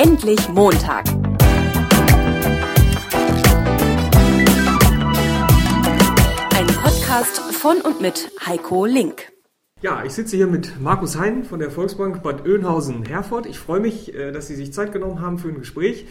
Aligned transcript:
Endlich 0.00 0.48
Montag. 0.50 1.08
Ein 6.54 6.66
Podcast 6.68 7.38
von 7.38 7.80
und 7.80 8.00
mit 8.00 8.30
Heiko 8.46 8.86
Link. 8.86 9.32
Ja, 9.82 10.04
ich 10.04 10.12
sitze 10.12 10.36
hier 10.36 10.46
mit 10.46 10.80
Markus 10.80 11.18
Hein 11.18 11.42
von 11.42 11.58
der 11.58 11.72
Volksbank 11.72 12.22
Bad 12.22 12.46
Oeynhausen-Herford. 12.46 13.46
Ich 13.46 13.58
freue 13.58 13.80
mich, 13.80 14.14
äh, 14.14 14.30
dass 14.30 14.46
Sie 14.46 14.54
sich 14.54 14.72
Zeit 14.72 14.92
genommen 14.92 15.20
haben 15.20 15.40
für 15.40 15.48
ein 15.48 15.58
Gespräch. 15.58 16.06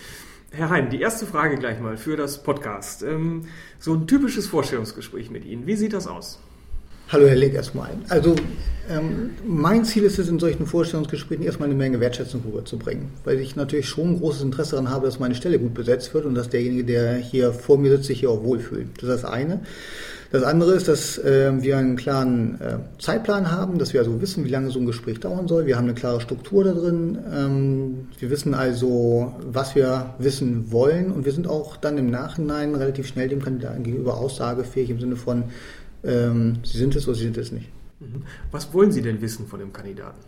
Herr 0.52 0.70
Hein, 0.70 0.90
die 0.90 1.00
erste 1.00 1.26
Frage 1.26 1.56
gleich 1.56 1.80
mal 1.80 1.96
für 1.96 2.18
das 2.18 2.44
Podcast. 2.44 3.04
Ähm, 3.04 3.46
so 3.80 3.94
ein 3.94 4.06
typisches 4.06 4.48
Vorstellungsgespräch 4.48 5.32
mit 5.32 5.46
Ihnen. 5.46 5.66
Wie 5.66 5.78
sieht 5.78 5.94
das 5.94 6.08
aus? 6.08 6.42
Hallo 7.10 7.26
Herr 7.26 7.38
Link 7.38 7.54
erstmal. 7.54 7.92
Also 8.10 8.36
ähm, 8.90 9.30
mein 9.46 9.86
Ziel 9.86 10.04
ist 10.04 10.20
es, 10.20 10.28
in 10.28 10.40
solchen 10.40 10.66
Vorstellungsgesprächen 10.66 11.46
erstmal 11.46 11.70
eine 11.70 11.78
Menge 11.78 12.02
Wertschätzung 12.02 12.42
rüberzubringen, 12.46 13.12
weil 13.24 13.40
ich 13.40 13.56
natürlich 13.56 13.88
schon 13.88 14.10
ein 14.10 14.20
großes 14.20 14.42
Interesse 14.42 14.72
daran 14.72 14.90
habe, 14.90 15.06
dass 15.06 15.18
meine 15.18 15.34
Stelle 15.34 15.58
gut 15.58 15.74
besetzt 15.74 16.14
wird 16.14 16.26
und 16.26 16.36
dass 16.36 16.50
derjenige, 16.50 16.84
der 16.84 17.16
hier 17.16 17.54
vor 17.54 17.78
mir 17.78 17.92
sitzt, 17.92 18.08
sich 18.08 18.20
hier 18.20 18.30
auch 18.30 18.44
wohlfühlt. 18.44 18.90
Das 18.98 19.04
ist 19.04 19.24
das 19.24 19.26
eine. 19.32 19.62
Das 20.34 20.44
andere 20.44 20.74
ist, 20.74 20.90
dass 20.90 21.18
äh, 21.20 21.54
wir 21.62 21.78
einen 21.78 21.96
klaren 21.96 22.60
äh, 22.60 22.80
Zeitplan 23.00 23.50
haben, 23.52 23.80
dass 23.80 23.94
wir 23.94 24.02
also 24.02 24.20
wissen, 24.20 24.44
wie 24.44 24.50
lange 24.50 24.70
so 24.72 24.80
ein 24.80 24.86
Gespräch 24.86 25.22
dauern 25.22 25.48
soll. 25.48 25.66
Wir 25.66 25.78
haben 25.78 25.86
eine 25.86 25.94
klare 25.94 26.20
Struktur 26.20 26.66
da 26.66 26.74
drin. 26.74 27.18
Ähm, 27.34 28.08
wir 28.20 28.30
wissen 28.30 28.54
also, 28.54 29.34
was 29.50 29.76
wir 29.76 30.14
wissen 30.20 30.74
wollen 30.74 31.14
und 31.14 31.24
wir 31.24 31.32
sind 31.32 31.48
auch 31.48 31.78
dann 31.78 31.98
im 31.98 32.10
Nachhinein 32.10 32.76
relativ 32.76 33.08
schnell 33.08 33.30
dem 33.30 33.42
Kandidaten 33.42 33.84
gegenüber 33.84 34.18
aussagefähig 34.18 34.90
im 34.90 35.00
Sinne 35.00 35.16
von, 35.16 35.46
ähm, 36.04 36.60
Sie 36.64 36.78
sind 36.78 36.96
es 36.96 37.08
oder 37.08 37.16
Sie 37.16 37.24
sind 37.24 37.38
es 37.38 37.52
nicht. 37.52 37.70
Mhm. 38.00 38.24
Was 38.52 38.74
wollen 38.74 38.92
Sie 38.92 39.02
denn 39.02 39.22
wissen 39.22 39.48
von 39.48 39.60
dem 39.60 39.74
Kandidaten? 39.74 40.20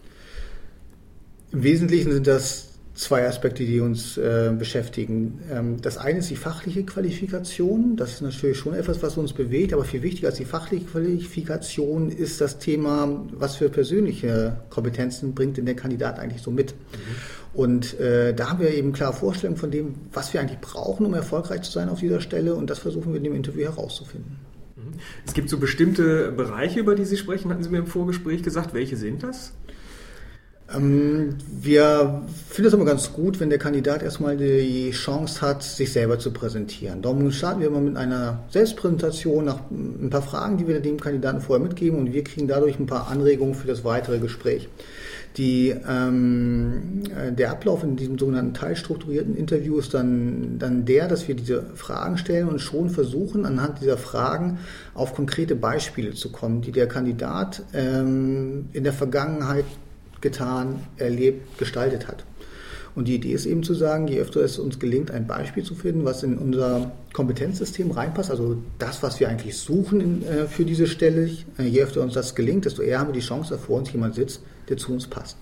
Im 1.51 1.63
Wesentlichen 1.63 2.11
sind 2.11 2.27
das 2.27 2.69
zwei 2.99 3.25
Aspekte, 3.25 3.65
die 3.65 3.79
uns 3.79 4.17
äh, 4.17 4.53
beschäftigen. 4.57 5.39
Ähm, 5.49 5.81
das 5.81 5.97
eine 5.97 6.19
ist 6.19 6.29
die 6.29 6.35
fachliche 6.35 6.83
Qualifikation. 6.83 7.95
Das 7.95 8.15
ist 8.15 8.21
natürlich 8.21 8.57
schon 8.57 8.73
etwas, 8.73 9.01
was 9.01 9.17
uns 9.17 9.31
bewegt, 9.31 9.73
aber 9.73 9.85
viel 9.85 10.03
wichtiger 10.03 10.27
als 10.27 10.37
die 10.37 10.45
fachliche 10.45 10.85
Qualifikation 10.85 12.11
ist 12.11 12.41
das 12.41 12.59
Thema, 12.59 13.25
was 13.31 13.55
für 13.55 13.69
persönliche 13.69 14.57
Kompetenzen 14.69 15.33
bringt 15.33 15.57
denn 15.57 15.65
der 15.65 15.75
Kandidat 15.75 16.19
eigentlich 16.19 16.41
so 16.41 16.51
mit. 16.51 16.73
Mhm. 16.73 16.97
Und 17.53 17.99
äh, 17.99 18.33
da 18.33 18.49
haben 18.49 18.59
wir 18.59 18.73
eben 18.73 18.91
klare 18.91 19.13
Vorstellungen 19.13 19.57
von 19.57 19.71
dem, 19.71 19.95
was 20.11 20.33
wir 20.33 20.41
eigentlich 20.41 20.59
brauchen, 20.59 21.05
um 21.05 21.13
erfolgreich 21.13 21.61
zu 21.61 21.71
sein 21.71 21.89
auf 21.89 22.01
dieser 22.01 22.21
Stelle. 22.21 22.53
Und 22.53 22.69
das 22.69 22.79
versuchen 22.79 23.11
wir 23.11 23.17
in 23.17 23.23
dem 23.23 23.35
Interview 23.35 23.63
herauszufinden. 23.63 24.37
Es 25.25 25.33
gibt 25.33 25.49
so 25.49 25.57
bestimmte 25.57 26.31
Bereiche, 26.31 26.79
über 26.79 26.95
die 26.95 27.05
Sie 27.05 27.17
sprechen, 27.17 27.51
hatten 27.51 27.63
Sie 27.63 27.69
mir 27.69 27.79
im 27.79 27.87
Vorgespräch 27.87 28.43
gesagt. 28.43 28.73
Welche 28.73 28.97
sind 28.97 29.23
das? 29.23 29.53
Ähm, 30.75 31.35
wir 31.61 32.23
finden 32.47 32.67
es 32.67 32.73
immer 32.73 32.85
ganz 32.85 33.13
gut, 33.13 33.39
wenn 33.39 33.49
der 33.49 33.59
Kandidat 33.59 34.03
erstmal 34.03 34.37
die 34.37 34.91
Chance 34.91 35.41
hat, 35.41 35.63
sich 35.63 35.91
selber 35.91 36.19
zu 36.19 36.31
präsentieren. 36.31 37.01
Darum 37.01 37.31
starten 37.31 37.61
wir 37.61 37.67
immer 37.67 37.81
mit 37.81 37.97
einer 37.97 38.43
Selbstpräsentation 38.49 39.45
nach 39.45 39.59
ein 39.71 40.09
paar 40.09 40.21
Fragen, 40.21 40.57
die 40.57 40.67
wir 40.67 40.79
dem 40.79 40.99
Kandidaten 40.99 41.41
vorher 41.41 41.65
mitgeben 41.65 41.99
und 41.99 42.13
wir 42.13 42.23
kriegen 42.23 42.47
dadurch 42.47 42.79
ein 42.79 42.85
paar 42.85 43.09
Anregungen 43.09 43.55
für 43.55 43.67
das 43.67 43.83
weitere 43.83 44.19
Gespräch. 44.19 44.69
Die, 45.37 45.75
ähm, 45.87 47.03
äh, 47.15 47.31
der 47.31 47.51
Ablauf 47.51 47.83
in 47.83 47.95
diesem 47.95 48.17
sogenannten 48.17 48.55
teilstrukturierten 48.55 49.35
Interview 49.35 49.77
ist 49.77 49.93
dann, 49.93 50.57
dann 50.57 50.85
der, 50.85 51.07
dass 51.07 51.27
wir 51.27 51.35
diese 51.35 51.63
Fragen 51.75 52.17
stellen 52.17 52.47
und 52.47 52.59
schon 52.59 52.89
versuchen, 52.89 53.45
anhand 53.45 53.79
dieser 53.79 53.97
Fragen 53.97 54.57
auf 54.95 55.13
konkrete 55.13 55.55
Beispiele 55.55 56.13
zu 56.13 56.31
kommen, 56.31 56.61
die 56.61 56.71
der 56.71 56.87
Kandidat 56.87 57.61
ähm, 57.73 58.69
in 58.73 58.83
der 58.83 58.93
Vergangenheit 58.93 59.65
getan, 60.21 60.83
erlebt, 60.97 61.57
gestaltet 61.57 62.07
hat. 62.07 62.25
Und 62.95 63.07
die 63.07 63.15
Idee 63.15 63.33
ist 63.33 63.45
eben 63.45 63.63
zu 63.63 63.73
sagen, 63.73 64.07
je 64.07 64.19
öfter 64.19 64.41
es 64.41 64.59
uns 64.59 64.79
gelingt, 64.79 65.11
ein 65.11 65.27
Beispiel 65.27 65.63
zu 65.63 65.75
finden, 65.75 66.05
was 66.05 66.23
in 66.23 66.37
unser 66.37 66.91
Kompetenzsystem 67.13 67.91
reinpasst, 67.91 68.31
also 68.31 68.57
das, 68.77 69.03
was 69.03 69.19
wir 69.19 69.29
eigentlich 69.29 69.57
suchen 69.57 70.01
in, 70.01 70.23
äh, 70.23 70.47
für 70.47 70.65
diese 70.65 70.87
Stelle, 70.87 71.29
äh, 71.57 71.63
je 71.63 71.83
öfter 71.83 72.01
uns 72.01 72.13
das 72.13 72.35
gelingt, 72.35 72.65
desto 72.65 72.81
eher 72.81 72.99
haben 72.99 73.07
wir 73.07 73.13
die 73.13 73.25
Chance, 73.25 73.51
dass 73.51 73.61
vor 73.61 73.77
uns 73.77 73.91
jemand 73.91 74.15
sitzt, 74.15 74.41
der 74.67 74.77
zu 74.77 74.91
uns 74.91 75.07
passt. 75.07 75.37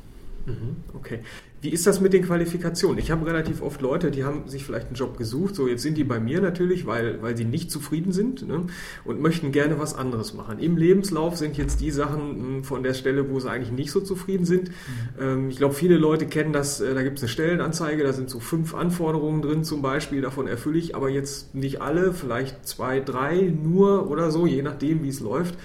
Mhm, 0.45 0.77
okay. 0.93 1.19
Wie 1.59 1.69
ist 1.69 1.87
das 1.87 1.99
mit 1.99 2.13
den 2.13 2.23
Qualifikationen? 2.23 2.99
Ich 2.99 3.09
habe 3.09 3.25
relativ 3.25 3.63
oft 3.63 3.81
Leute, 3.81 4.11
die 4.11 4.23
haben 4.23 4.47
sich 4.47 4.63
vielleicht 4.63 4.87
einen 4.87 4.95
Job 4.95 5.17
gesucht, 5.17 5.55
so 5.55 5.67
jetzt 5.67 5.81
sind 5.81 5.97
die 5.97 6.03
bei 6.03 6.19
mir 6.19 6.39
natürlich, 6.39 6.85
weil, 6.85 7.19
weil 7.23 7.35
sie 7.35 7.45
nicht 7.45 7.71
zufrieden 7.71 8.11
sind 8.11 8.47
ne, 8.47 8.67
und 9.05 9.21
möchten 9.21 9.51
gerne 9.51 9.79
was 9.79 9.95
anderes 9.95 10.35
machen. 10.35 10.59
Im 10.59 10.77
Lebenslauf 10.77 11.35
sind 11.35 11.57
jetzt 11.57 11.81
die 11.81 11.89
Sachen 11.89 12.21
hm, 12.21 12.63
von 12.63 12.83
der 12.83 12.93
Stelle, 12.93 13.31
wo 13.31 13.39
sie 13.39 13.49
eigentlich 13.49 13.71
nicht 13.71 13.89
so 13.89 14.01
zufrieden 14.01 14.45
sind. 14.45 14.69
Mhm. 14.69 14.73
Ähm, 15.19 15.49
ich 15.49 15.57
glaube, 15.57 15.73
viele 15.73 15.97
Leute 15.97 16.27
kennen 16.27 16.53
das, 16.53 16.79
äh, 16.79 16.93
da 16.93 17.01
gibt 17.01 17.17
es 17.17 17.23
eine 17.23 17.29
Stellenanzeige, 17.29 18.03
da 18.03 18.13
sind 18.13 18.29
so 18.29 18.39
fünf 18.39 18.75
Anforderungen 18.75 19.41
drin 19.41 19.63
zum 19.63 19.81
Beispiel, 19.81 20.21
davon 20.21 20.45
erfülle 20.45 20.77
ich 20.77 20.95
aber 20.95 21.09
jetzt 21.09 21.55
nicht 21.55 21.81
alle, 21.81 22.13
vielleicht 22.13 22.67
zwei, 22.67 22.99
drei 22.99 23.41
nur 23.41 24.11
oder 24.11 24.29
so, 24.29 24.45
je 24.45 24.61
nachdem, 24.61 25.01
wie 25.03 25.09
es 25.09 25.21
läuft. 25.21 25.55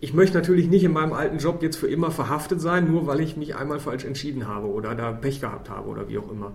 Ich 0.00 0.14
möchte 0.14 0.36
natürlich 0.36 0.68
nicht 0.68 0.84
in 0.84 0.92
meinem 0.92 1.12
alten 1.12 1.38
Job 1.38 1.60
jetzt 1.60 1.76
für 1.76 1.88
immer 1.88 2.12
verhaftet 2.12 2.60
sein, 2.60 2.88
nur 2.88 3.08
weil 3.08 3.20
ich 3.20 3.36
mich 3.36 3.56
einmal 3.56 3.80
falsch 3.80 4.04
entschieden 4.04 4.46
habe 4.46 4.68
oder 4.68 4.94
da 4.94 5.10
Pech 5.10 5.40
gehabt 5.40 5.70
habe 5.70 5.88
oder 5.88 6.08
wie 6.08 6.18
auch 6.18 6.30
immer. 6.30 6.52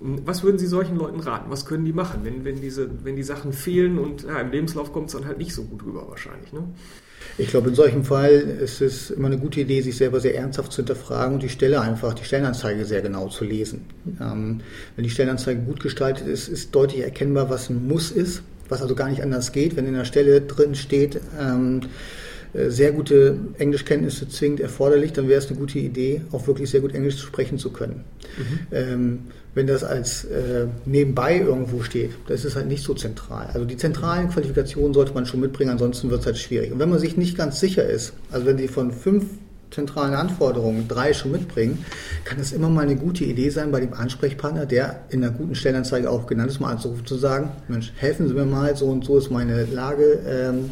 Was 0.00 0.42
würden 0.42 0.58
Sie 0.58 0.66
solchen 0.66 0.96
Leuten 0.96 1.20
raten? 1.20 1.50
Was 1.50 1.66
können 1.66 1.84
die 1.84 1.92
machen, 1.92 2.20
wenn, 2.22 2.46
wenn, 2.46 2.60
diese, 2.62 2.88
wenn 3.04 3.14
die 3.14 3.22
Sachen 3.22 3.52
fehlen 3.52 3.98
und 3.98 4.22
ja, 4.22 4.40
im 4.40 4.50
Lebenslauf 4.50 4.94
kommt 4.94 5.08
es 5.08 5.12
dann 5.12 5.26
halt 5.26 5.36
nicht 5.36 5.52
so 5.52 5.64
gut 5.64 5.84
rüber 5.84 6.08
wahrscheinlich? 6.08 6.54
Ne? 6.54 6.64
Ich 7.36 7.48
glaube, 7.48 7.68
in 7.68 7.74
solchem 7.74 8.02
Fall 8.02 8.30
ist 8.30 8.80
es 8.80 9.10
immer 9.10 9.26
eine 9.26 9.36
gute 9.36 9.60
Idee, 9.60 9.82
sich 9.82 9.98
selber 9.98 10.20
sehr 10.20 10.34
ernsthaft 10.34 10.72
zu 10.72 10.76
hinterfragen 10.76 11.34
und 11.34 11.42
die 11.42 11.50
Stelle 11.50 11.82
einfach, 11.82 12.14
die 12.14 12.24
Stellenanzeige 12.24 12.86
sehr 12.86 13.02
genau 13.02 13.28
zu 13.28 13.44
lesen. 13.44 13.84
Ähm, 14.22 14.62
wenn 14.94 15.04
die 15.04 15.10
Stellenanzeige 15.10 15.60
gut 15.60 15.80
gestaltet 15.82 16.26
ist, 16.26 16.48
ist 16.48 16.74
deutlich 16.74 17.02
erkennbar, 17.02 17.50
was 17.50 17.68
ein 17.68 17.86
Muss 17.86 18.10
ist, 18.10 18.42
was 18.70 18.80
also 18.80 18.94
gar 18.94 19.10
nicht 19.10 19.22
anders 19.22 19.52
geht. 19.52 19.76
Wenn 19.76 19.86
in 19.86 19.94
der 19.94 20.06
Stelle 20.06 20.40
drin 20.40 20.74
steht, 20.74 21.20
ähm, 21.38 21.80
äh, 21.82 21.86
sehr 22.68 22.92
gute 22.92 23.36
Englischkenntnisse 23.58 24.28
zwingend 24.28 24.60
erforderlich, 24.60 25.12
dann 25.12 25.28
wäre 25.28 25.38
es 25.38 25.48
eine 25.48 25.58
gute 25.58 25.78
Idee, 25.78 26.22
auch 26.32 26.46
wirklich 26.46 26.70
sehr 26.70 26.80
gut 26.80 26.94
Englisch 26.94 27.20
sprechen 27.20 27.58
zu 27.58 27.70
können. 27.70 28.04
Mhm. 28.36 28.58
Ähm, 28.72 29.18
wenn 29.54 29.66
das 29.66 29.84
als 29.84 30.24
äh, 30.24 30.66
nebenbei 30.84 31.38
irgendwo 31.38 31.82
steht, 31.82 32.10
das 32.28 32.44
ist 32.44 32.56
halt 32.56 32.68
nicht 32.68 32.84
so 32.84 32.92
zentral. 32.92 33.48
Also 33.54 33.64
die 33.64 33.78
zentralen 33.78 34.28
Qualifikationen 34.28 34.92
sollte 34.92 35.14
man 35.14 35.24
schon 35.24 35.40
mitbringen, 35.40 35.70
ansonsten 35.70 36.10
wird 36.10 36.20
es 36.20 36.26
halt 36.26 36.36
schwierig. 36.36 36.72
Und 36.72 36.78
wenn 36.78 36.90
man 36.90 36.98
sich 36.98 37.16
nicht 37.16 37.38
ganz 37.38 37.58
sicher 37.58 37.84
ist, 37.84 38.12
also 38.30 38.44
wenn 38.44 38.58
Sie 38.58 38.68
von 38.68 38.92
fünf 38.92 39.24
zentralen 39.70 40.14
Anforderungen 40.14 40.88
drei 40.88 41.14
schon 41.14 41.32
mitbringen, 41.32 41.84
kann 42.24 42.38
es 42.38 42.52
immer 42.52 42.68
mal 42.68 42.82
eine 42.82 42.96
gute 42.96 43.24
Idee 43.24 43.48
sein, 43.48 43.72
bei 43.72 43.80
dem 43.80 43.94
Ansprechpartner, 43.94 44.66
der 44.66 45.00
in 45.08 45.24
einer 45.24 45.32
guten 45.32 45.54
Stellenanzeige 45.54 46.10
auch 46.10 46.26
genannt 46.26 46.50
ist, 46.50 46.60
mal 46.60 46.72
anzurufen, 46.72 47.06
zu 47.06 47.16
sagen, 47.16 47.50
Mensch, 47.68 47.92
helfen 47.96 48.28
Sie 48.28 48.34
mir 48.34 48.44
mal, 48.44 48.76
so 48.76 48.86
und 48.86 49.04
so 49.04 49.16
ist 49.16 49.30
meine 49.30 49.64
Lage, 49.64 50.20
ähm, 50.28 50.70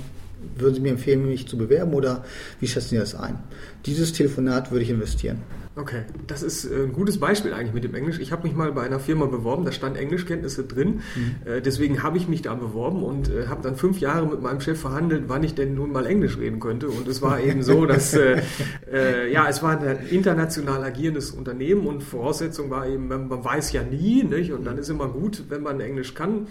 würden 0.57 0.75
Sie 0.75 0.81
mir 0.81 0.91
empfehlen, 0.91 1.27
mich 1.27 1.47
zu 1.49 1.57
bewerben 1.57 1.95
oder 1.95 2.25
wie 2.61 2.67
schätzen 2.67 2.91
Sie 2.91 2.97
das 2.99 3.15
ein? 3.15 3.39
Dieses 3.87 4.13
Telefonat 4.13 4.71
würde 4.71 4.85
ich 4.85 4.91
investieren. 4.91 5.39
Okay, 5.77 6.03
das 6.29 6.45
ist 6.45 6.65
äh, 6.65 6.85
ein 6.85 6.93
gutes 6.93 7.19
Beispiel 7.19 7.53
eigentlich 7.53 7.75
mit 7.75 7.83
dem 7.83 7.95
Englisch. 7.95 8.21
Ich 8.21 8.31
habe 8.31 8.47
mich 8.47 8.55
mal 8.55 8.71
bei 8.71 8.83
einer 8.83 9.01
Firma 9.01 9.27
beworben, 9.27 9.65
da 9.65 9.73
stand 9.73 9.97
Englischkenntnisse 9.97 10.65
drin. 10.65 11.01
Mhm. 11.17 11.35
Äh, 11.45 11.61
deswegen 11.63 12.05
habe 12.05 12.17
ich 12.17 12.29
mich 12.29 12.43
da 12.43 12.55
beworben 12.55 13.03
und 13.03 13.29
äh, 13.29 13.49
habe 13.49 13.63
dann 13.63 13.75
fünf 13.75 13.99
Jahre 13.99 14.27
mit 14.27 14.41
meinem 14.41 14.61
Chef 14.61 14.81
verhandelt, 14.81 15.25
wann 15.27 15.43
ich 15.43 15.57
denn 15.57 15.75
nun 15.75 15.91
mal 15.91 16.07
Englisch 16.07 16.39
reden 16.39 16.61
könnte. 16.61 16.89
Und 16.89 17.09
es 17.09 17.23
war 17.23 17.41
eben 17.41 17.65
so, 17.65 17.87
dass 17.87 18.15
äh, 18.15 18.41
äh, 18.93 19.33
ja, 19.33 19.49
es 19.49 19.65
war 19.65 19.81
ein 19.81 20.07
international 20.11 20.85
agierendes 20.85 21.33
Unternehmen 21.33 21.89
und 21.89 22.05
Voraussetzung 22.05 22.71
war 22.71 22.87
eben, 22.87 23.09
man, 23.09 23.29
weiß 23.29 23.73
ja 23.73 23.83
nie, 23.83 24.23
nicht? 24.23 24.53
Und 24.53 24.65
dann 24.65 24.79
ist 24.79 24.91
immer 24.91 25.09
gut, 25.09 25.45
wenn 25.49 25.63
man 25.63 25.81
Englisch 25.81 26.15
kann. 26.15 26.47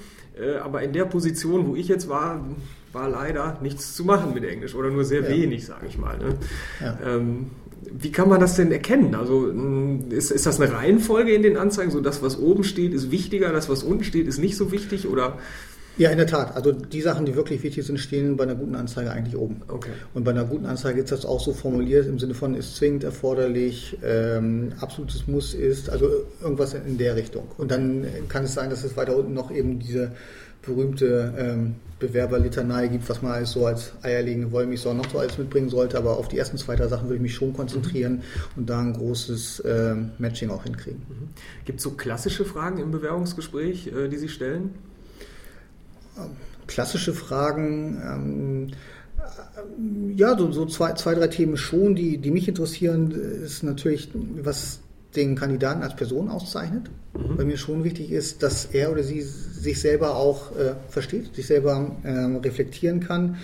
Aber 0.63 0.81
in 0.81 0.93
der 0.93 1.05
Position, 1.05 1.67
wo 1.67 1.75
ich 1.75 1.87
jetzt 1.87 2.09
war, 2.09 2.43
war 2.93 3.09
leider 3.09 3.59
nichts 3.61 3.95
zu 3.95 4.03
machen 4.03 4.33
mit 4.33 4.43
Englisch 4.43 4.75
oder 4.75 4.89
nur 4.89 5.03
sehr 5.03 5.21
ja. 5.21 5.29
wenig, 5.29 5.65
sage 5.65 5.87
ich 5.87 5.97
mal. 5.97 6.17
Ne? 6.17 6.35
Ja. 6.79 6.97
Ähm, 7.05 7.47
wie 7.91 8.11
kann 8.11 8.29
man 8.29 8.39
das 8.39 8.55
denn 8.55 8.71
erkennen? 8.71 9.15
Also 9.15 9.47
ist, 10.09 10.31
ist 10.31 10.45
das 10.45 10.59
eine 10.59 10.71
Reihenfolge 10.73 11.33
in 11.33 11.43
den 11.43 11.57
Anzeigen? 11.57 11.91
So 11.91 12.01
das, 12.01 12.21
was 12.21 12.37
oben 12.37 12.63
steht, 12.63 12.93
ist 12.93 13.11
wichtiger, 13.11 13.51
das, 13.51 13.69
was 13.69 13.83
unten 13.83 14.03
steht, 14.03 14.27
ist 14.27 14.39
nicht 14.39 14.55
so 14.55 14.71
wichtig? 14.71 15.07
Oder? 15.07 15.37
Ja, 15.95 16.09
in 16.09 16.17
der 16.17 16.25
Tat. 16.25 16.55
Also 16.55 16.71
die 16.71 17.01
Sachen, 17.01 17.25
die 17.25 17.35
wirklich 17.35 17.61
wichtig 17.61 17.85
sind, 17.85 17.99
stehen 17.99 18.35
bei 18.35 18.43
einer 18.43 18.55
guten 18.55 18.75
Anzeige 18.75 19.11
eigentlich 19.11 19.37
oben. 19.37 19.61
Okay. 19.67 19.91
Und 20.15 20.23
bei 20.23 20.31
einer 20.31 20.45
guten 20.45 20.65
Anzeige 20.65 21.01
ist 21.01 21.11
das 21.11 21.23
auch 21.23 21.39
so 21.39 21.53
formuliert 21.53 22.07
im 22.07 22.17
Sinne 22.17 22.33
von 22.33 22.55
ist 22.55 22.75
zwingend 22.75 23.03
erforderlich, 23.03 23.99
ähm, 24.03 24.73
absolutes 24.79 25.27
Muss 25.27 25.53
ist, 25.53 25.91
also 25.91 26.09
irgendwas 26.41 26.73
in 26.73 26.97
der 26.97 27.15
Richtung. 27.15 27.47
Und 27.57 27.69
dann 27.69 28.07
kann 28.27 28.45
es 28.45 28.55
sein, 28.55 28.71
dass 28.71 28.83
es 28.83 28.97
weiter 28.97 29.15
unten 29.15 29.33
noch 29.33 29.51
eben 29.51 29.77
diese 29.77 30.13
berühmte 30.65 31.33
ähm, 31.37 31.75
Bewerberlitanei 31.99 32.87
gibt, 32.87 33.07
was 33.07 33.21
man 33.21 33.31
alles 33.31 33.51
so 33.51 33.65
als 33.65 33.93
eierlegende 34.01 34.51
Wollmilchsau 34.51 34.93
noch 34.93 35.09
so 35.09 35.19
alles 35.19 35.37
mitbringen 35.37 35.69
sollte. 35.69 35.97
Aber 35.97 36.17
auf 36.17 36.27
die 36.27 36.37
ersten 36.37 36.57
zwei, 36.57 36.75
drei 36.75 36.87
Sachen 36.87 37.07
würde 37.07 37.15
ich 37.15 37.21
mich 37.21 37.35
schon 37.35 37.53
konzentrieren 37.53 38.15
mhm. 38.15 38.21
und 38.57 38.69
da 38.69 38.79
ein 38.79 38.93
großes 38.93 39.61
äh, 39.61 39.95
Matching 40.17 40.49
auch 40.49 40.63
hinkriegen. 40.63 41.01
Mhm. 41.07 41.29
Gibt 41.65 41.79
es 41.79 41.83
so 41.83 41.91
klassische 41.91 42.45
Fragen 42.45 42.79
im 42.79 42.91
Bewerbungsgespräch, 42.91 43.87
äh, 43.87 44.09
die 44.09 44.17
Sie 44.17 44.29
stellen? 44.29 44.71
Klassische 46.67 47.13
Fragen. 47.13 48.01
Ähm, 48.05 48.67
äh, 49.17 50.13
ja, 50.15 50.37
so, 50.37 50.51
so, 50.51 50.65
zwei, 50.65 50.93
zwei, 50.93 51.15
drei 51.15 51.27
Themen 51.27 51.57
schon, 51.57 51.95
die, 51.95 52.17
die 52.17 52.31
mich 52.31 52.47
interessieren, 52.47 53.11
ist 53.11 53.63
natürlich, 53.63 54.09
was 54.13 54.79
den 55.15 55.35
Kandidaten 55.35 55.83
als 55.83 55.95
Person 55.95 56.29
auszeichnet. 56.29 56.89
Mhm. 57.13 57.37
Weil 57.37 57.45
mir 57.45 57.57
schon 57.57 57.83
wichtig 57.83 58.11
ist, 58.11 58.43
dass 58.43 58.65
er 58.65 58.91
oder 58.91 59.03
sie 59.03 59.21
sich 59.21 59.79
selber 59.79 60.15
auch 60.15 60.51
äh, 60.57 60.73
versteht, 60.89 61.35
sich 61.35 61.47
selber 61.47 61.95
äh, 62.03 62.09
reflektieren 62.09 62.99
kann. 62.99 63.37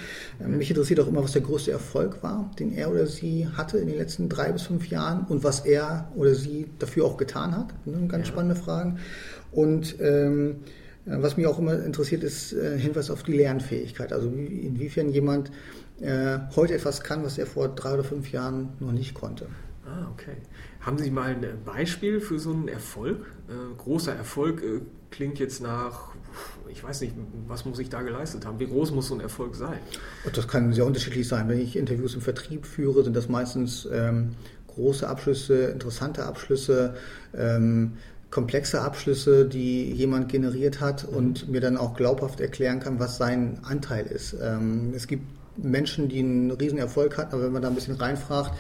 Ähm, 0.44 0.57
mich 0.57 0.69
interessiert 0.69 1.00
auch 1.00 1.07
immer, 1.07 1.24
was 1.24 1.33
der 1.33 1.42
größte 1.42 1.71
Erfolg 1.71 2.21
war, 2.24 2.51
den 2.60 2.74
er 2.74 2.92
oder 2.92 3.07
sie 3.07 3.48
hatte 3.48 3.77
in 3.77 3.88
den 3.88 3.98
letzten 3.98 4.27
drei 4.27 4.51
bis 4.51 4.63
fünf 4.63 4.88
Jahren 4.89 5.25
und 5.30 5.44
was 5.44 5.62
er 5.62 6.12
oder 6.16 6.36
sie 6.36 6.68
dafür 6.80 7.06
auch 7.06 7.18
getan 7.18 7.56
hat. 7.56 7.68
Ne, 7.86 8.07
ganz 8.07 8.27
ja. 8.27 8.33
spannende 8.33 8.56
Fragen. 8.56 9.00
Und 9.51 9.95
ähm, 10.01 10.57
äh, 11.06 11.18
was 11.21 11.38
mich 11.38 11.48
auch 11.48 11.60
immer 11.60 11.83
interessiert, 11.83 12.24
ist 12.24 12.54
äh, 12.54 12.77
Hinweis 12.77 13.10
auf 13.10 13.24
die 13.24 13.33
Lernfähigkeit. 13.33 14.12
Also 14.12 14.30
inwiefern 14.30 15.10
jemand 15.10 15.51
äh, 16.01 16.39
heute 16.56 16.74
etwas 16.74 17.01
kann, 17.01 17.24
was 17.24 17.38
er 17.38 17.45
vor 17.45 17.69
drei 17.69 17.94
oder 17.94 18.04
fünf 18.04 18.31
Jahren 18.31 18.69
noch 18.80 18.92
nicht 18.92 19.13
konnte. 19.13 19.48
Ah, 19.90 20.08
okay. 20.14 20.38
Haben 20.82 20.98
Sie 20.98 21.10
mal 21.10 21.30
ein 21.30 21.64
Beispiel 21.66 22.20
für 22.20 22.38
so 22.38 22.52
einen 22.52 22.68
Erfolg? 22.68 23.26
Äh, 23.48 23.54
großer 23.78 24.14
Erfolg 24.14 24.62
äh, 24.62 24.82
klingt 25.10 25.40
jetzt 25.40 25.62
nach, 25.62 26.10
ich 26.70 26.84
weiß 26.84 27.02
nicht, 27.02 27.14
was 27.48 27.66
muss 27.66 27.80
ich 27.80 27.90
da 27.90 28.02
geleistet 28.02 28.46
haben? 28.46 28.60
Wie 28.60 28.68
groß 28.68 28.92
muss 28.92 29.08
so 29.08 29.16
ein 29.16 29.20
Erfolg 29.20 29.56
sein? 29.56 29.80
Das 30.34 30.48
kann 30.48 30.74
sehr 30.74 30.86
unterschiedlich 30.86 31.28
sein. 31.28 31.50
Wenn 31.50 31.60
ich 31.60 31.76
Interviews 31.76 32.14
im 32.14 32.22
Vertrieb 32.22 32.66
führe, 32.66 33.04
sind 33.04 33.16
das 33.16 33.30
meistens 33.30 33.88
ähm, 33.92 34.36
große 34.68 35.08
Abschlüsse, 35.08 35.66
interessante 35.66 36.26
Abschlüsse. 36.26 36.96
Ähm, 37.36 37.94
komplexe 38.30 38.82
Abschlüsse, 38.82 39.46
die 39.46 39.92
jemand 39.92 40.30
generiert 40.30 40.82
hat 40.82 41.04
und 41.04 41.50
mir 41.50 41.62
dann 41.62 41.78
auch 41.78 41.96
glaubhaft 41.96 42.40
erklären 42.40 42.80
kann, 42.80 43.00
was 43.00 43.18
sein 43.18 43.60
Anteil 43.64 44.06
ist. 44.06 44.36
Ähm, 44.40 44.94
es 44.96 45.08
gibt 45.08 45.24
Menschen, 45.64 46.10
die 46.10 46.20
einen 46.20 46.52
riesen 46.52 46.78
Erfolg 46.78 47.18
hatten, 47.18 47.34
aber 47.34 47.44
wenn 47.44 47.52
man 47.52 47.62
da 47.62 47.68
ein 47.70 47.76
bisschen 47.76 47.96
reinfragt, 47.96 48.52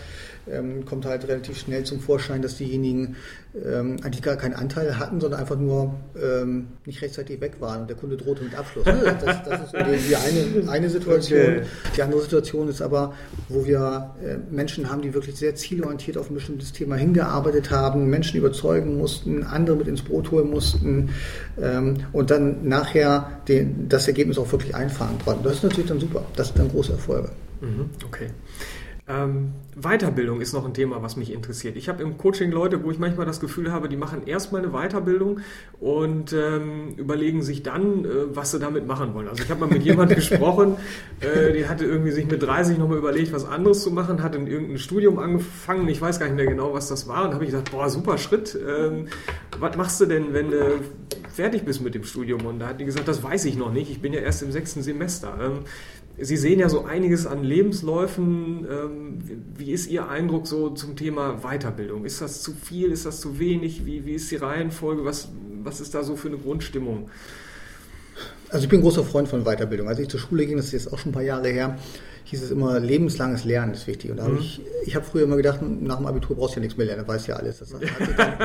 ähm, 0.51 0.85
kommt 0.85 1.05
halt 1.05 1.27
relativ 1.27 1.57
schnell 1.57 1.83
zum 1.83 1.99
Vorschein, 1.99 2.41
dass 2.41 2.57
diejenigen 2.57 3.15
ähm, 3.55 3.97
eigentlich 4.03 4.21
gar 4.21 4.35
keinen 4.35 4.53
Anteil 4.53 4.99
hatten, 4.99 5.19
sondern 5.19 5.39
einfach 5.39 5.57
nur 5.57 5.95
ähm, 6.21 6.67
nicht 6.85 7.01
rechtzeitig 7.01 7.41
weg 7.41 7.53
waren 7.59 7.81
und 7.81 7.89
der 7.89 7.97
Kunde 7.97 8.15
drohte 8.15 8.43
mit 8.43 8.55
Abschluss. 8.55 8.85
Ne? 8.85 9.17
Das, 9.25 9.43
das, 9.43 9.61
ist 9.61 9.71
so 9.71 9.77
die, 9.77 9.97
die 10.07 10.15
eine, 10.15 10.69
eine 10.69 10.89
Situation. 10.89 11.39
Okay. 11.39 11.61
Die 11.95 12.01
andere 12.03 12.21
Situation 12.21 12.67
ist 12.67 12.81
aber, 12.81 13.13
wo 13.47 13.65
wir 13.65 14.15
äh, 14.23 14.37
Menschen 14.53 14.89
haben, 14.89 15.01
die 15.01 15.13
wirklich 15.13 15.35
sehr 15.35 15.55
zielorientiert 15.55 16.17
auf 16.17 16.29
ein 16.29 16.35
bestimmtes 16.35 16.73
Thema 16.73 16.95
hingearbeitet 16.95 17.71
haben, 17.71 18.09
Menschen 18.09 18.37
überzeugen 18.37 18.97
mussten, 18.97 19.43
andere 19.43 19.77
mit 19.77 19.87
ins 19.87 20.03
Boot 20.03 20.31
holen 20.31 20.49
mussten 20.49 21.09
ähm, 21.59 21.97
und 22.11 22.29
dann 22.29 22.67
nachher 22.67 23.41
den, 23.47 23.89
das 23.89 24.07
Ergebnis 24.07 24.37
auch 24.37 24.51
wirklich 24.51 24.75
einfahren 24.75 25.17
konnten. 25.23 25.43
Das 25.43 25.53
ist 25.55 25.63
natürlich 25.63 25.89
dann 25.89 25.99
super. 25.99 26.23
Das 26.35 26.47
sind 26.47 26.59
dann 26.59 26.69
große 26.69 26.91
Erfolge. 26.91 27.29
Mhm, 27.61 27.89
okay. 28.05 28.27
Ähm, 29.09 29.53
Weiterbildung 29.75 30.39
ist 30.39 30.53
noch 30.53 30.65
ein 30.65 30.73
Thema, 30.75 31.01
was 31.01 31.15
mich 31.15 31.33
interessiert. 31.33 31.75
Ich 31.77 31.89
habe 31.89 32.03
im 32.03 32.19
Coaching 32.19 32.51
Leute, 32.51 32.83
wo 32.83 32.91
ich 32.91 32.99
manchmal 32.99 33.25
das 33.25 33.39
Gefühl 33.39 33.71
habe, 33.71 33.89
die 33.89 33.97
machen 33.97 34.27
erstmal 34.27 34.61
eine 34.61 34.71
Weiterbildung 34.71 35.39
und 35.79 36.31
ähm, 36.31 36.93
überlegen 36.95 37.41
sich 37.41 37.63
dann, 37.63 38.05
äh, 38.05 38.07
was 38.35 38.51
sie 38.51 38.59
damit 38.59 38.85
machen 38.85 39.15
wollen. 39.15 39.27
Also 39.27 39.41
ich 39.41 39.49
habe 39.49 39.61
mal 39.61 39.69
mit 39.69 39.81
jemandem 39.81 40.15
gesprochen, 40.19 40.75
äh, 41.21 41.53
die 41.53 41.67
hatte 41.67 41.85
irgendwie 41.85 42.11
sich 42.11 42.27
mit 42.27 42.43
30 42.43 42.77
nochmal 42.77 42.99
überlegt, 42.99 43.33
was 43.33 43.45
anderes 43.45 43.81
zu 43.81 43.89
machen, 43.89 44.21
hat 44.21 44.35
in 44.35 44.45
irgendein 44.45 44.77
Studium 44.77 45.17
angefangen, 45.17 45.87
ich 45.87 45.99
weiß 45.99 46.19
gar 46.19 46.27
nicht 46.27 46.35
mehr 46.35 46.45
genau, 46.45 46.73
was 46.73 46.87
das 46.87 47.07
war 47.07 47.25
und 47.25 47.33
habe 47.33 47.43
ich 47.45 47.49
gesagt, 47.49 47.71
boah, 47.71 47.89
super 47.89 48.19
Schritt. 48.19 48.55
Ähm, 48.55 49.07
was 49.59 49.75
machst 49.75 49.99
du 50.01 50.05
denn, 50.05 50.33
wenn 50.33 50.51
du 50.51 50.79
fertig 51.33 51.63
bist 51.63 51.81
mit 51.81 51.95
dem 51.95 52.03
Studium? 52.03 52.45
Und 52.45 52.59
da 52.59 52.67
hat 52.67 52.79
die 52.79 52.85
gesagt, 52.85 53.07
das 53.07 53.23
weiß 53.23 53.45
ich 53.45 53.57
noch 53.57 53.71
nicht, 53.71 53.89
ich 53.89 54.01
bin 54.01 54.13
ja 54.13 54.19
erst 54.19 54.43
im 54.43 54.51
sechsten 54.51 54.83
Semester. 54.83 55.33
Ähm, 55.41 55.59
Sie 56.21 56.37
sehen 56.37 56.59
ja 56.59 56.69
so 56.69 56.83
einiges 56.83 57.25
an 57.25 57.43
Lebensläufen. 57.43 58.65
Ähm, 58.69 59.19
wie 59.55 59.71
ist 59.71 59.89
Ihr 59.89 60.09
Eindruck 60.09 60.47
so 60.47 60.69
zum 60.69 60.95
Thema 60.95 61.41
Weiterbildung? 61.43 62.05
Ist 62.05 62.21
das 62.21 62.41
zu 62.41 62.53
viel? 62.53 62.91
Ist 62.91 63.05
das 63.05 63.21
zu 63.21 63.39
wenig? 63.39 63.85
Wie, 63.85 64.05
wie 64.05 64.13
ist 64.13 64.29
die 64.31 64.35
Reihenfolge? 64.35 65.05
Was, 65.05 65.29
was 65.63 65.79
ist 65.79 65.93
da 65.93 66.03
so 66.03 66.15
für 66.15 66.27
eine 66.27 66.37
Grundstimmung? 66.37 67.09
Also 68.49 68.63
ich 68.63 68.69
bin 68.69 68.81
großer 68.81 69.03
Freund 69.03 69.27
von 69.27 69.43
Weiterbildung. 69.43 69.87
Als 69.87 69.99
ich 69.99 70.09
zur 70.09 70.19
Schule 70.19 70.45
ging, 70.45 70.57
das 70.57 70.67
ist 70.67 70.71
jetzt 70.71 70.93
auch 70.93 70.97
schon 70.97 71.11
ein 71.11 71.13
paar 71.13 71.23
Jahre 71.23 71.49
her, 71.49 71.77
hieß 72.29 72.43
es 72.43 72.51
immer, 72.51 72.79
lebenslanges 72.79 73.43
Lernen 73.43 73.73
ist 73.73 73.87
wichtig. 73.87 74.11
Und 74.11 74.17
da 74.17 74.27
mhm. 74.27 74.33
habe 74.33 74.39
ich, 74.39 74.61
ich 74.85 74.95
habe 74.95 75.05
früher 75.05 75.23
immer 75.23 75.35
gedacht, 75.35 75.61
nach 75.61 75.97
dem 75.97 76.05
Abitur 76.05 76.35
brauchst 76.35 76.55
du 76.55 76.59
ja 76.59 76.61
nichts 76.61 76.77
mehr 76.77 76.85
lernen, 76.85 77.07
weißt 77.07 77.27
ja 77.27 77.35
alles. 77.35 77.59
Das 77.59 77.73
hat, 77.73 77.81
sich 77.81 78.15
dann, 78.15 78.33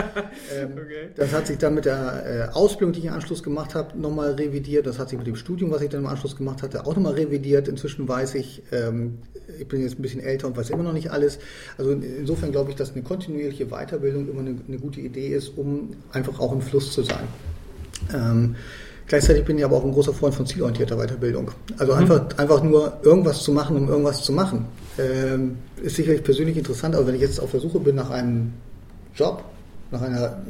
ähm, 0.54 0.70
okay. 0.72 1.08
das 1.14 1.32
hat 1.32 1.46
sich 1.46 1.58
dann 1.58 1.74
mit 1.74 1.84
der 1.84 2.50
äh, 2.50 2.54
Ausbildung, 2.54 2.92
die 2.92 3.00
ich 3.00 3.04
im 3.06 3.12
Anschluss 3.12 3.42
gemacht 3.42 3.74
habe, 3.74 3.98
nochmal 3.98 4.32
revidiert. 4.32 4.86
Das 4.86 4.98
hat 4.98 5.10
sich 5.10 5.18
mit 5.18 5.26
dem 5.26 5.36
Studium, 5.36 5.70
was 5.70 5.82
ich 5.82 5.90
dann 5.90 6.00
im 6.00 6.06
Anschluss 6.06 6.36
gemacht 6.36 6.62
hatte, 6.62 6.86
auch 6.86 6.96
nochmal 6.96 7.14
revidiert. 7.14 7.68
Inzwischen 7.68 8.08
weiß 8.08 8.36
ich, 8.36 8.62
ähm, 8.72 9.18
ich 9.58 9.68
bin 9.68 9.82
jetzt 9.82 9.98
ein 9.98 10.02
bisschen 10.02 10.20
älter 10.20 10.46
und 10.46 10.56
weiß 10.56 10.70
immer 10.70 10.82
noch 10.82 10.94
nicht 10.94 11.10
alles. 11.10 11.38
Also 11.76 11.92
insofern 11.92 12.52
glaube 12.52 12.70
ich, 12.70 12.76
dass 12.76 12.92
eine 12.92 13.02
kontinuierliche 13.02 13.66
Weiterbildung 13.66 14.28
immer 14.28 14.40
eine, 14.40 14.56
eine 14.66 14.78
gute 14.78 15.00
Idee 15.00 15.28
ist, 15.28 15.50
um 15.58 15.90
einfach 16.10 16.40
auch 16.40 16.52
im 16.52 16.62
Fluss 16.62 16.92
zu 16.92 17.02
sein. 17.02 17.28
Ähm, 18.12 18.56
Gleichzeitig 19.06 19.44
bin 19.44 19.58
ich 19.58 19.64
aber 19.64 19.76
auch 19.76 19.84
ein 19.84 19.92
großer 19.92 20.14
Freund 20.14 20.34
von 20.34 20.46
zielorientierter 20.46 20.96
Weiterbildung. 20.96 21.50
Also 21.78 21.92
mhm. 21.92 21.98
einfach, 21.98 22.38
einfach 22.38 22.62
nur 22.62 22.98
irgendwas 23.02 23.42
zu 23.42 23.52
machen, 23.52 23.76
um 23.76 23.88
irgendwas 23.88 24.22
zu 24.22 24.32
machen. 24.32 24.66
Ähm, 24.98 25.56
ist 25.82 25.96
sicherlich 25.96 26.22
persönlich 26.22 26.56
interessant, 26.56 26.94
aber 26.94 27.06
wenn 27.06 27.14
ich 27.14 27.20
jetzt 27.20 27.40
auf 27.40 27.50
der 27.50 27.60
Suche 27.60 27.80
bin 27.80 27.96
nach 27.96 28.10
einem 28.10 28.52
Job, 29.14 29.44
nach, 29.90 30.02
einer, 30.02 30.42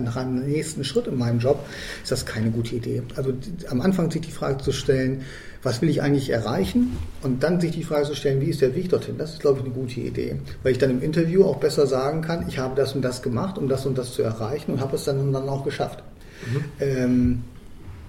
nach 0.00 0.16
einem 0.16 0.46
nächsten 0.46 0.84
Schritt 0.84 1.06
in 1.06 1.18
meinem 1.18 1.38
Job, 1.38 1.64
ist 2.02 2.10
das 2.10 2.26
keine 2.26 2.50
gute 2.50 2.76
Idee. 2.76 3.02
Also 3.16 3.32
am 3.68 3.80
Anfang 3.80 4.10
sich 4.10 4.22
die 4.22 4.30
Frage 4.30 4.58
zu 4.58 4.72
stellen, 4.72 5.22
was 5.62 5.82
will 5.82 5.90
ich 5.90 6.02
eigentlich 6.02 6.30
erreichen? 6.30 6.96
Und 7.22 7.42
dann 7.42 7.60
sich 7.60 7.72
die 7.72 7.84
Frage 7.84 8.06
zu 8.06 8.14
stellen, 8.14 8.40
wie 8.40 8.46
ist 8.46 8.62
der 8.62 8.74
Weg 8.74 8.88
dorthin? 8.88 9.18
Das 9.18 9.32
ist, 9.34 9.40
glaube 9.40 9.58
ich, 9.58 9.64
eine 9.66 9.74
gute 9.74 10.00
Idee. 10.00 10.36
Weil 10.62 10.72
ich 10.72 10.78
dann 10.78 10.90
im 10.90 11.02
Interview 11.02 11.44
auch 11.44 11.58
besser 11.58 11.86
sagen 11.86 12.22
kann, 12.22 12.48
ich 12.48 12.58
habe 12.58 12.74
das 12.74 12.94
und 12.94 13.02
das 13.02 13.22
gemacht, 13.22 13.58
um 13.58 13.68
das 13.68 13.84
und 13.86 13.98
das 13.98 14.12
zu 14.12 14.22
erreichen 14.22 14.72
und 14.72 14.80
habe 14.80 14.96
es 14.96 15.04
dann, 15.04 15.32
dann 15.32 15.48
auch 15.48 15.64
geschafft. 15.64 16.02
Mhm. 16.46 16.64
Ähm, 16.80 17.44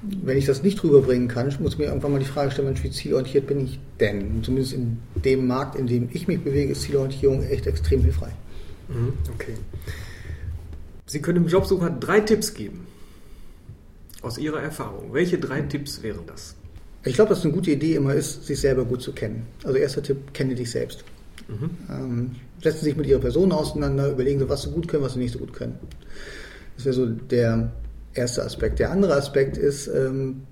wenn 0.02 0.38
ich 0.38 0.46
das 0.46 0.64
nicht 0.64 0.84
rüberbringen 0.84 1.28
kann, 1.28 1.48
ich 1.48 1.60
muss 1.60 1.78
mir 1.78 1.86
irgendwann 1.86 2.14
mal 2.14 2.20
die 2.20 2.26
Frage 2.26 2.52
stellen, 2.52 2.76
wie 2.82 2.90
zielorientiert 2.90 3.48
bin 3.48 3.66
ich 3.66 3.80
denn? 4.00 4.36
Und 4.36 4.46
zumindest 4.46 4.74
in 4.74 4.98
dem 5.16 5.48
Markt, 5.48 5.76
in 5.76 5.88
dem 5.88 6.10
ich 6.12 6.28
mich 6.28 6.44
bewege, 6.44 6.72
ist 6.72 6.82
Zielorientierung 6.82 7.44
echt 7.44 7.68
extrem 7.68 8.02
hilfreich. 8.02 8.34
Mhm, 8.90 9.14
okay. 9.34 9.54
Sie 11.06 11.22
können 11.22 11.44
dem 11.44 11.48
Jobsucher 11.48 11.90
drei 11.92 12.22
Tipps 12.22 12.54
geben. 12.54 12.88
Aus 14.22 14.38
Ihrer 14.38 14.62
Erfahrung. 14.62 15.14
Welche 15.14 15.38
drei 15.38 15.62
Tipps 15.62 16.04
wären 16.04 16.26
das? 16.28 16.56
Ich 17.04 17.16
glaube, 17.16 17.30
dass 17.30 17.44
eine 17.44 17.54
gute 17.54 17.72
Idee 17.72 17.96
immer 17.96 18.14
ist, 18.14 18.46
sich 18.46 18.60
selber 18.60 18.86
gut 18.86 19.02
zu 19.02 19.12
kennen. 19.12 19.48
Also 19.64 19.78
erster 19.78 20.04
Tipp, 20.04 20.34
kenne 20.34 20.56
dich 20.56 20.70
selbst. 20.70 21.04
Mhm. 21.48 21.70
Ähm, 21.90 22.36
setzen 22.62 22.80
Sie 22.80 22.86
sich 22.86 22.96
mit 22.96 23.08
Ihrer 23.08 23.20
Person 23.20 23.52
auseinander, 23.52 24.12
überlegen 24.12 24.40
Sie, 24.40 24.50
was 24.50 24.64
Sie 24.64 24.72
gut 24.72 24.88
können, 24.88 25.04
was 25.04 25.14
Sie 25.14 25.20
nicht 25.20 25.34
so 25.34 25.40
gut 25.40 25.54
können. 25.54 25.78
Das 26.76 26.86
wäre 26.86 26.96
so 26.96 27.08
der 27.08 27.72
erste 28.14 28.44
Aspekt. 28.44 28.80
Der 28.80 28.92
andere 28.92 29.16
Aspekt 29.16 29.58
ist, 29.58 29.88
ähm, 29.88 30.44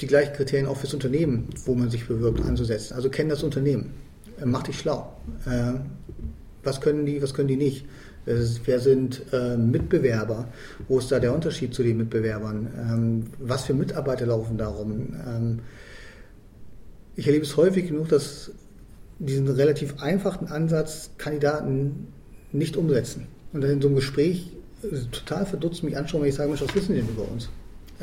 die 0.00 0.06
gleichen 0.06 0.34
Kriterien 0.34 0.66
auch 0.66 0.76
fürs 0.76 0.94
Unternehmen, 0.94 1.48
wo 1.64 1.74
man 1.74 1.90
sich 1.90 2.06
bewirbt, 2.06 2.44
anzusetzen. 2.44 2.94
Also 2.94 3.08
kenn 3.08 3.28
das 3.28 3.42
Unternehmen. 3.42 3.94
Äh, 4.40 4.46
mach 4.46 4.62
dich 4.62 4.78
schlau. 4.78 5.12
Äh, 5.46 5.74
was 6.62 6.80
können 6.80 7.06
die, 7.06 7.22
was 7.22 7.34
können 7.34 7.48
die 7.48 7.56
nicht? 7.56 7.86
Ist, 8.24 8.60
wer 8.66 8.78
sind 8.78 9.22
äh, 9.32 9.56
Mitbewerber? 9.56 10.48
Wo 10.86 10.98
ist 10.98 11.10
da 11.10 11.18
der 11.18 11.34
Unterschied 11.34 11.74
zu 11.74 11.82
den 11.82 11.96
Mitbewerbern? 11.96 12.68
Ähm, 12.78 13.26
was 13.38 13.64
für 13.64 13.74
Mitarbeiter 13.74 14.26
laufen 14.26 14.58
darum? 14.58 15.14
Ähm, 15.26 15.58
ich 17.16 17.26
erlebe 17.26 17.44
es 17.44 17.56
häufig 17.56 17.88
genug, 17.88 18.08
dass 18.08 18.52
diesen 19.18 19.48
relativ 19.48 20.00
einfachen 20.00 20.48
Ansatz 20.48 21.10
Kandidaten 21.18 22.08
nicht 22.52 22.76
umsetzen. 22.76 23.26
Und 23.52 23.62
dann 23.62 23.70
in 23.70 23.82
so 23.82 23.88
einem 23.88 23.96
Gespräch 23.96 24.52
total 25.10 25.46
verdutzt 25.46 25.82
mich 25.82 25.96
anschauen, 25.96 26.22
wenn 26.22 26.28
ich 26.28 26.34
sage, 26.34 26.48
Mensch, 26.48 26.62
was 26.62 26.74
wissen 26.74 26.94
die 26.94 27.00
denn 27.00 27.08
über 27.08 27.30
uns? 27.30 27.48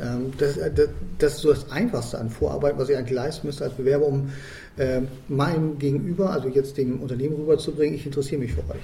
Ähm, 0.00 0.32
das, 0.38 0.56
äh, 0.56 0.72
das, 0.72 0.88
das, 1.18 1.34
ist 1.34 1.40
so 1.40 1.50
das 1.50 1.70
Einfachste 1.70 2.18
an 2.18 2.30
Vorarbeit, 2.30 2.78
was 2.78 2.88
ich 2.88 2.96
eigentlich 2.96 3.16
leisten 3.16 3.46
müsste 3.46 3.64
als 3.64 3.74
Bewerber, 3.74 4.06
um 4.06 4.30
äh, 4.78 5.02
meinem 5.28 5.78
Gegenüber, 5.78 6.30
also 6.30 6.48
jetzt 6.48 6.78
dem 6.78 7.00
Unternehmen 7.00 7.36
rüberzubringen, 7.36 7.94
ich 7.94 8.06
interessiere 8.06 8.40
mich 8.40 8.52
für 8.52 8.60
euch. 8.70 8.82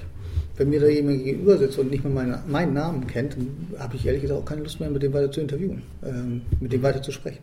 Wenn 0.57 0.71
mir 0.71 0.81
da 0.81 0.89
jemand 0.89 1.25
gegenüber 1.25 1.59
sitzt 1.59 1.79
und 1.79 1.91
nicht 1.91 2.03
mal 2.05 2.11
meine, 2.11 2.43
meinen 2.47 2.75
Namen 2.75 3.07
kennt, 3.07 3.37
habe 3.79 3.97
ich 3.97 4.07
ehrlich 4.07 4.23
gesagt 4.23 4.41
auch 4.41 4.45
keine 4.45 4.63
Lust 4.63 4.81
mehr, 4.81 4.91
mit 4.91 5.03
dem 5.03 5.13
weiter 5.13 5.31
zu 5.31 5.41
interviewen, 5.41 5.83
ähm, 6.05 6.43
mit 6.61 6.73
dem 6.73 6.83
weiter 6.83 7.03
zu 7.03 7.13
sprechen. 7.13 7.43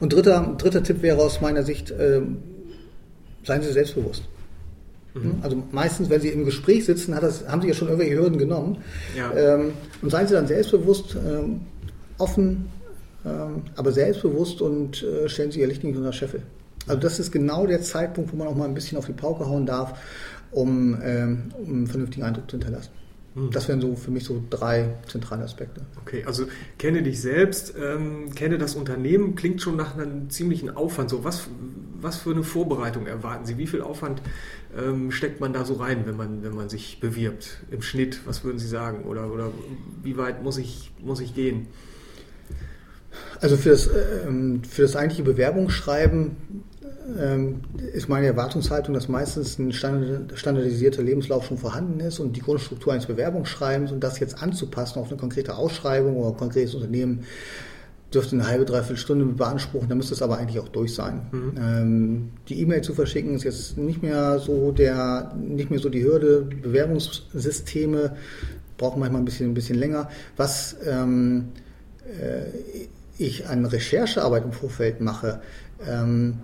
Und 0.00 0.12
dritter, 0.12 0.54
dritter 0.58 0.82
Tipp 0.82 1.02
wäre 1.02 1.18
aus 1.18 1.40
meiner 1.40 1.62
Sicht, 1.62 1.92
ähm, 1.98 2.38
seien 3.44 3.62
Sie 3.62 3.72
selbstbewusst. 3.72 4.24
Mhm. 5.14 5.38
Also 5.42 5.62
meistens, 5.72 6.10
wenn 6.10 6.20
Sie 6.20 6.28
im 6.28 6.44
Gespräch 6.44 6.84
sitzen, 6.84 7.16
das, 7.20 7.46
haben 7.48 7.62
Sie 7.62 7.68
ja 7.68 7.74
schon 7.74 7.88
irgendwelche 7.88 8.16
Hürden 8.16 8.38
genommen. 8.38 8.78
Ja. 9.16 9.32
Ähm, 9.32 9.72
und 10.02 10.10
seien 10.10 10.26
Sie 10.26 10.34
dann 10.34 10.46
selbstbewusst, 10.46 11.16
ähm, 11.16 11.60
offen, 12.18 12.70
ähm, 13.24 13.62
aber 13.76 13.92
selbstbewusst 13.92 14.62
und 14.62 15.02
äh, 15.02 15.28
stellen 15.28 15.50
Sie 15.50 15.60
Ihr 15.60 15.66
Licht 15.66 15.84
nicht 15.84 15.96
unter 15.96 16.12
Scheffel. 16.12 16.42
Also 16.86 17.00
das 17.00 17.18
ist 17.18 17.30
genau 17.30 17.66
der 17.66 17.82
Zeitpunkt, 17.82 18.32
wo 18.32 18.36
man 18.36 18.48
auch 18.48 18.56
mal 18.56 18.64
ein 18.64 18.74
bisschen 18.74 18.98
auf 18.98 19.06
die 19.06 19.12
Pauke 19.12 19.46
hauen 19.46 19.66
darf, 19.66 19.98
um, 20.50 20.98
ähm, 21.02 21.52
um 21.58 21.68
einen 21.68 21.86
vernünftigen 21.86 22.24
Eindruck 22.24 22.50
zu 22.50 22.56
hinterlassen. 22.56 22.90
Hm. 23.34 23.50
Das 23.52 23.68
wären 23.68 23.80
so 23.80 23.94
für 23.94 24.10
mich 24.10 24.24
so 24.24 24.42
drei 24.50 24.94
zentrale 25.06 25.44
Aspekte. 25.44 25.82
Okay, 26.00 26.24
also 26.26 26.46
kenne 26.78 27.02
dich 27.02 27.20
selbst, 27.20 27.74
ähm, 27.80 28.34
kenne 28.34 28.58
das 28.58 28.74
Unternehmen, 28.74 29.36
klingt 29.36 29.62
schon 29.62 29.76
nach 29.76 29.96
einem 29.96 30.30
ziemlichen 30.30 30.70
Aufwand. 30.70 31.10
So, 31.10 31.22
was, 31.22 31.46
was 32.00 32.16
für 32.16 32.30
eine 32.30 32.42
Vorbereitung 32.42 33.06
erwarten 33.06 33.46
Sie? 33.46 33.56
Wie 33.56 33.68
viel 33.68 33.82
Aufwand 33.82 34.20
ähm, 34.76 35.12
steckt 35.12 35.40
man 35.40 35.52
da 35.52 35.64
so 35.64 35.74
rein, 35.74 36.06
wenn 36.06 36.16
man, 36.16 36.42
wenn 36.42 36.54
man 36.54 36.68
sich 36.68 36.98
bewirbt? 36.98 37.58
Im 37.70 37.82
Schnitt, 37.82 38.20
was 38.26 38.42
würden 38.42 38.58
Sie 38.58 38.68
sagen? 38.68 39.04
Oder, 39.04 39.32
oder 39.32 39.52
wie 40.02 40.16
weit 40.16 40.42
muss 40.42 40.58
ich, 40.58 40.90
muss 41.00 41.20
ich 41.20 41.34
gehen? 41.34 41.68
Also 43.40 43.56
für 43.56 43.70
das, 43.70 43.88
ähm, 44.26 44.62
für 44.64 44.82
das 44.82 44.96
eigentliche 44.96 45.22
Bewerbungsschreiben 45.22 46.36
ist 47.92 48.08
meine 48.08 48.26
Erwartungshaltung, 48.26 48.94
dass 48.94 49.08
meistens 49.08 49.58
ein 49.58 49.72
standardisierter 49.72 51.02
Lebenslauf 51.02 51.46
schon 51.46 51.58
vorhanden 51.58 52.00
ist 52.00 52.20
und 52.20 52.36
die 52.36 52.40
Grundstruktur 52.40 52.92
eines 52.92 53.06
Bewerbungsschreibens 53.06 53.90
und 53.90 54.04
das 54.04 54.20
jetzt 54.20 54.42
anzupassen 54.42 54.98
auf 54.98 55.08
eine 55.08 55.16
konkrete 55.16 55.56
Ausschreibung 55.56 56.16
oder 56.16 56.28
ein 56.28 56.36
konkretes 56.36 56.74
Unternehmen 56.74 57.24
dürfte 58.12 58.34
eine 58.34 58.46
halbe, 58.46 58.64
dreiviertel 58.64 58.96
Stunde 58.96 59.24
beanspruchen, 59.24 59.88
dann 59.88 59.98
müsste 59.98 60.14
es 60.14 60.22
aber 60.22 60.38
eigentlich 60.38 60.58
auch 60.58 60.68
durch 60.68 60.94
sein. 60.94 61.22
Mhm. 61.30 61.52
Ähm, 61.56 62.28
die 62.48 62.60
E-Mail 62.60 62.82
zu 62.82 62.94
verschicken 62.94 63.34
ist 63.34 63.44
jetzt 63.44 63.78
nicht 63.78 64.02
mehr 64.02 64.38
so 64.38 64.72
der, 64.72 65.34
nicht 65.36 65.70
mehr 65.70 65.78
so 65.78 65.88
die 65.88 66.02
Hürde. 66.02 66.48
Bewerbungssysteme 66.62 68.16
brauchen 68.78 69.00
manchmal 69.00 69.22
ein 69.22 69.24
bisschen, 69.24 69.50
ein 69.50 69.54
bisschen 69.54 69.78
länger. 69.78 70.08
Was 70.36 70.76
ähm, 70.86 71.50
äh, 72.04 72.86
ich 73.16 73.46
an 73.46 73.64
Recherchearbeit 73.64 74.44
im 74.44 74.52
Vorfeld 74.52 75.00
mache, 75.00 75.40
ähm, 75.88 76.38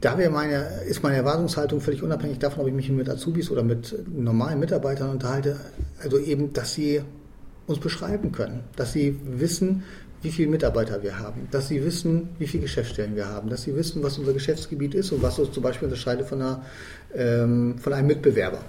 da 0.00 0.18
wäre 0.18 0.30
meine, 0.30 0.82
ist 0.88 1.02
meine 1.02 1.16
Erwartungshaltung 1.16 1.80
völlig 1.80 2.02
unabhängig 2.02 2.38
davon, 2.38 2.62
ob 2.62 2.68
ich 2.68 2.74
mich 2.74 2.90
mit 2.90 3.08
Azubis 3.08 3.50
oder 3.50 3.62
mit 3.62 3.94
normalen 4.08 4.60
Mitarbeitern 4.60 5.10
unterhalte, 5.10 5.56
also 6.02 6.18
eben, 6.18 6.52
dass 6.52 6.74
sie 6.74 7.02
uns 7.66 7.80
beschreiben 7.80 8.32
können, 8.32 8.60
dass 8.76 8.92
sie 8.92 9.18
wissen, 9.24 9.82
wie 10.22 10.30
viele 10.30 10.50
Mitarbeiter 10.50 11.02
wir 11.02 11.18
haben, 11.18 11.48
dass 11.50 11.68
sie 11.68 11.84
wissen, 11.84 12.30
wie 12.38 12.46
viele 12.46 12.62
Geschäftsstellen 12.62 13.16
wir 13.16 13.28
haben, 13.28 13.48
dass 13.48 13.62
sie 13.62 13.76
wissen, 13.76 14.02
was 14.02 14.18
unser 14.18 14.32
Geschäftsgebiet 14.32 14.94
ist 14.94 15.12
und 15.12 15.22
was 15.22 15.38
uns 15.38 15.52
zum 15.52 15.62
Beispiel 15.62 15.86
unterscheidet 15.86 16.26
von, 16.26 16.40
einer, 16.40 16.62
ähm, 17.14 17.78
von 17.78 17.92
einem 17.92 18.08
Mitbewerber. 18.08 18.60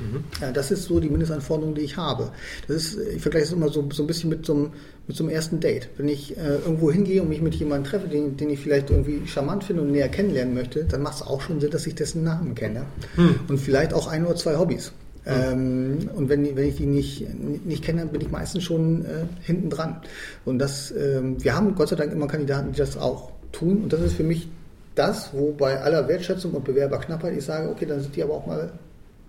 Mhm. 0.00 0.24
Ja, 0.40 0.50
das 0.50 0.70
ist 0.70 0.84
so 0.84 1.00
die 1.00 1.08
Mindestanforderung, 1.08 1.74
die 1.74 1.82
ich 1.82 1.96
habe. 1.96 2.30
Das 2.66 2.76
ist, 2.76 2.98
ich 2.98 3.22
vergleiche 3.22 3.46
es 3.46 3.52
immer 3.52 3.68
so, 3.68 3.88
so 3.92 4.02
ein 4.02 4.06
bisschen 4.06 4.30
mit 4.30 4.44
so, 4.46 4.54
einem, 4.54 4.70
mit 5.06 5.16
so 5.16 5.24
einem 5.24 5.32
ersten 5.32 5.60
Date. 5.60 5.88
Wenn 5.96 6.08
ich 6.08 6.36
äh, 6.36 6.56
irgendwo 6.56 6.90
hingehe 6.90 7.22
und 7.22 7.28
mich 7.28 7.40
mit 7.40 7.54
jemandem 7.54 7.90
treffe, 7.90 8.08
den, 8.08 8.36
den 8.36 8.50
ich 8.50 8.60
vielleicht 8.60 8.90
irgendwie 8.90 9.26
charmant 9.26 9.64
finde 9.64 9.82
und 9.82 9.92
näher 9.92 10.08
kennenlernen 10.08 10.54
möchte, 10.54 10.84
dann 10.84 11.02
macht 11.02 11.16
es 11.16 11.22
auch 11.22 11.40
schon 11.40 11.60
Sinn, 11.60 11.70
dass 11.70 11.86
ich 11.86 11.94
dessen 11.94 12.24
Namen 12.24 12.54
kenne. 12.54 12.84
Mhm. 13.16 13.40
Und 13.48 13.58
vielleicht 13.58 13.94
auch 13.94 14.06
ein 14.06 14.24
oder 14.26 14.36
zwei 14.36 14.56
Hobbys. 14.56 14.92
Mhm. 15.24 15.32
Ähm, 15.32 16.10
und 16.14 16.28
wenn, 16.28 16.56
wenn 16.56 16.68
ich 16.68 16.76
die 16.76 16.86
nicht, 16.86 17.26
nicht 17.64 17.84
kenne, 17.84 18.06
bin 18.06 18.20
ich 18.20 18.30
meistens 18.30 18.64
schon 18.64 19.04
äh, 19.04 19.24
hinten 19.42 19.70
dran. 19.70 20.00
Und 20.44 20.58
das, 20.58 20.90
ähm, 20.90 21.42
wir 21.42 21.56
haben 21.56 21.74
Gott 21.74 21.88
sei 21.88 21.96
Dank 21.96 22.12
immer 22.12 22.26
Kandidaten, 22.26 22.72
die 22.72 22.78
das 22.78 22.96
auch 22.96 23.30
tun. 23.52 23.84
Und 23.84 23.92
das 23.92 24.00
ist 24.00 24.14
für 24.14 24.24
mich 24.24 24.48
das, 24.94 25.30
wo 25.32 25.52
bei 25.52 25.80
aller 25.80 26.08
Wertschätzung 26.08 26.52
und 26.52 26.64
Bewerberknappheit 26.64 27.36
ich 27.36 27.44
sage, 27.44 27.68
okay, 27.68 27.86
dann 27.86 28.00
sind 28.00 28.14
die 28.14 28.22
aber 28.22 28.34
auch 28.34 28.46
mal 28.46 28.72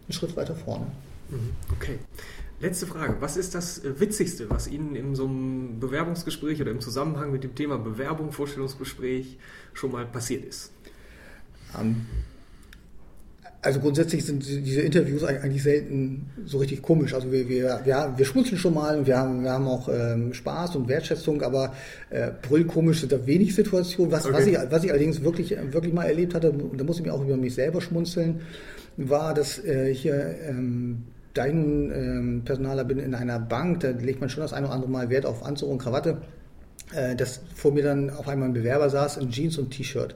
einen 0.07 0.13
Schritt 0.13 0.35
weiter 0.35 0.55
vorne. 0.55 0.87
Mhm. 1.29 1.51
Okay. 1.75 1.99
Letzte 2.61 2.87
Frage. 2.87 3.17
Was 3.19 3.35
ist 3.35 3.53
das 3.53 3.83
äh, 3.83 3.99
Witzigste, 3.99 4.49
was 4.49 4.67
Ihnen 4.67 4.95
in 4.95 5.15
so 5.15 5.25
einem 5.25 5.79
Bewerbungsgespräch 5.79 6.61
oder 6.61 6.71
im 6.71 6.79
Zusammenhang 6.79 7.31
mit 7.31 7.43
dem 7.43 7.53
Thema 7.53 7.77
Bewerbung, 7.77 8.31
Vorstellungsgespräch 8.31 9.37
schon 9.73 9.91
mal 9.91 10.05
passiert 10.05 10.45
ist? 10.45 10.71
Ähm, 11.77 12.05
also 13.65 13.79
grundsätzlich 13.79 14.23
sind 14.23 14.45
diese 14.47 14.81
Interviews 14.81 15.23
eigentlich 15.23 15.63
selten 15.63 16.29
so 16.45 16.59
richtig 16.59 16.83
komisch. 16.83 17.15
Also 17.15 17.31
wir, 17.31 17.49
wir, 17.49 17.81
wir, 17.83 18.13
wir 18.15 18.25
schmunzeln 18.25 18.59
schon 18.59 18.75
mal 18.75 18.99
und 18.99 19.07
wir 19.07 19.17
haben, 19.17 19.43
wir 19.43 19.51
haben 19.51 19.67
auch 19.67 19.89
ähm, 19.89 20.33
Spaß 20.35 20.75
und 20.75 20.87
Wertschätzung, 20.87 21.41
aber 21.41 21.73
äh, 22.11 22.29
brüllkomisch 22.47 22.99
sind 22.99 23.11
da 23.11 23.25
wenig 23.25 23.55
Situationen. 23.55 24.11
Was, 24.11 24.25
okay. 24.25 24.35
was, 24.35 24.45
ich, 24.45 24.57
was 24.69 24.83
ich 24.83 24.91
allerdings 24.91 25.23
wirklich, 25.23 25.55
wirklich 25.71 25.93
mal 25.93 26.03
erlebt 26.03 26.35
hatte, 26.35 26.51
und 26.51 26.79
da 26.79 26.83
muss 26.83 26.99
ich 26.99 27.05
mir 27.05 27.13
auch 27.13 27.23
über 27.23 27.37
mich 27.37 27.55
selber 27.55 27.81
schmunzeln, 27.81 28.41
war, 28.97 29.33
dass 29.33 29.63
äh, 29.63 29.93
hier 29.93 30.35
ähm, 30.47 31.03
nun 31.37 31.91
ähm, 31.91 32.41
Personaler 32.45 32.85
bin 32.85 32.99
in 32.99 33.13
einer 33.13 33.39
Bank, 33.39 33.81
da 33.81 33.89
legt 33.89 34.21
man 34.21 34.29
schon 34.29 34.41
das 34.41 34.53
eine 34.53 34.67
oder 34.67 34.75
andere 34.75 34.91
Mal 34.91 35.09
Wert 35.09 35.25
auf 35.25 35.45
Anzug 35.45 35.69
und 35.69 35.79
Krawatte, 35.79 36.17
äh, 36.93 37.15
dass 37.15 37.41
vor 37.55 37.73
mir 37.73 37.83
dann 37.83 38.09
auf 38.09 38.27
einmal 38.27 38.49
ein 38.49 38.53
Bewerber 38.53 38.89
saß 38.89 39.17
in 39.17 39.31
Jeans 39.31 39.57
und 39.57 39.71
T-Shirt. 39.71 40.15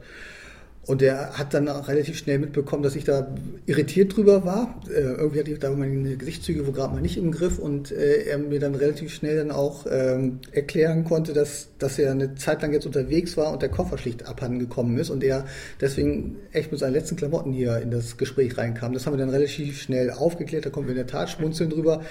Und 0.86 1.02
der 1.02 1.38
hat 1.38 1.54
dann 1.54 1.68
auch 1.68 1.88
relativ 1.88 2.18
schnell 2.18 2.40
mitbekommen, 2.40 2.82
dass 2.82 2.96
ich 2.96 3.04
da 3.04 3.28
irritiert 3.68 4.16
drüber 4.16 4.44
war. 4.44 4.82
Äh, 4.90 5.02
irgendwie 5.02 5.40
hatte 5.40 5.52
ich 5.52 5.60
da 5.60 5.70
meine 5.70 6.16
Gesichtszüge 6.16 6.66
wo 6.66 6.72
gerade 6.72 6.96
mal 6.96 7.02
nicht 7.02 7.18
im 7.18 7.32
Griff 7.32 7.60
und 7.60 7.92
äh, 7.92 8.24
er 8.24 8.40
mir 8.40 8.60
dann 8.60 8.74
relativ 8.74 9.14
schnell 9.14 9.38
dann 9.38 9.52
auch 9.52 9.86
ähm, 9.90 10.40
erklären 10.52 11.04
konnte, 11.04 11.34
dass, 11.34 11.68
dass 11.78 12.00
er 12.00 12.12
eine 12.12 12.34
Zeit 12.36 12.64
lang 12.64 12.74
jetzt 12.74 12.88
unterwegs 12.88 13.38
war 13.38 13.54
und 13.54 13.62
der 13.62 13.70
Koffer 13.70 14.00
schlicht 14.00 14.26
abhanden 14.28 14.58
gekommen 14.58 14.98
ist 14.98 15.12
und 15.12 15.24
er 15.24 15.46
deswegen 15.80 16.38
echt 16.54 16.72
mit 16.72 16.80
seinen 16.80 16.94
letzten 16.94 17.16
Klamotten 17.16 17.52
hier 17.54 17.78
in 17.78 17.92
das 17.92 18.18
Gespräch 18.18 18.58
reinkam. 18.58 18.94
Das 18.94 19.06
haben 19.06 19.14
wir 19.14 19.20
dann 19.20 19.30
relativ 19.30 19.80
schnell 19.80 20.10
aufgeklärt, 20.10 20.66
da 20.66 20.72
kommen 20.72 20.88
wir 20.88 20.94
in 20.94 20.98
der 20.98 21.08
Tat 21.08 21.30
schmunzeln 21.30 21.70
drüber. 21.70 22.02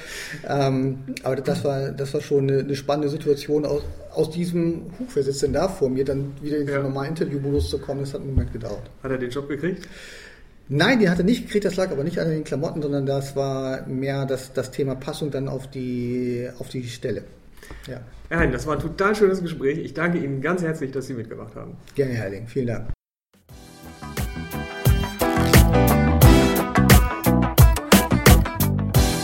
Ähm, 0.48 0.98
aber 1.24 1.34
das 1.34 1.64
war, 1.64 1.90
das 1.90 2.14
war 2.14 2.20
schon 2.20 2.48
eine, 2.48 2.60
eine 2.60 2.76
spannende 2.76 3.08
Situation 3.08 3.66
aus, 3.66 3.82
aus 4.14 4.30
diesem, 4.30 4.86
huch, 4.98 5.08
wer 5.14 5.22
sitzt 5.22 5.42
denn 5.42 5.52
da 5.52 5.68
vor 5.68 5.88
mir, 5.88 6.04
dann 6.04 6.32
wieder 6.40 6.58
in 6.58 6.66
den 6.66 6.74
ja. 6.74 6.82
normalen 6.82 7.10
Interviewmodus 7.10 7.70
zu 7.70 7.78
kommen, 7.78 8.00
das 8.00 8.14
hat 8.14 8.20
einen 8.20 8.30
Moment 8.30 8.52
gedauert. 8.52 8.90
Hat 9.02 9.10
er 9.10 9.18
den 9.18 9.30
Job 9.30 9.48
gekriegt? 9.48 9.88
Nein, 10.68 10.98
die 10.98 11.08
hat 11.08 11.18
er 11.18 11.24
nicht 11.24 11.46
gekriegt, 11.46 11.64
das 11.64 11.76
lag 11.76 11.90
aber 11.90 12.04
nicht 12.04 12.18
an 12.18 12.28
den 12.28 12.44
Klamotten, 12.44 12.82
sondern 12.82 13.06
das 13.06 13.34
war 13.34 13.86
mehr 13.86 14.26
das, 14.26 14.52
das 14.52 14.70
Thema 14.70 14.94
Passung 14.94 15.30
dann 15.30 15.48
auf 15.48 15.70
die, 15.70 16.48
auf 16.58 16.68
die 16.68 16.84
Stelle. 16.84 17.24
Ja. 17.86 18.00
Herr 18.28 18.40
Hein, 18.40 18.52
das 18.52 18.66
war 18.66 18.74
ein 18.74 18.80
total 18.80 19.14
schönes 19.14 19.40
Gespräch. 19.40 19.78
Ich 19.78 19.94
danke 19.94 20.18
Ihnen 20.18 20.42
ganz 20.42 20.62
herzlich, 20.62 20.90
dass 20.90 21.06
Sie 21.06 21.14
mitgemacht 21.14 21.54
haben. 21.54 21.76
Gerne, 21.94 22.12
Herr 22.12 22.24
Erling. 22.26 22.46
Vielen 22.46 22.66
Dank. 22.66 22.97